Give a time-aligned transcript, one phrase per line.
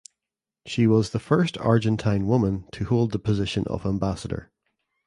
[0.65, 4.49] She was the first Argentine woman to hold the position of ambassador.